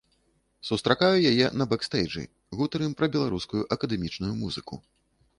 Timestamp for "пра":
3.01-3.09